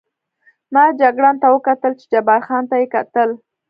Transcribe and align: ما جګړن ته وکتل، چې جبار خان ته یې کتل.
ما 0.73 0.83
جګړن 0.99 1.35
ته 1.41 1.47
وکتل، 1.55 1.91
چې 1.99 2.05
جبار 2.13 2.39
خان 2.47 2.63
ته 2.69 2.75
یې 2.81 2.87
کتل. 2.95 3.29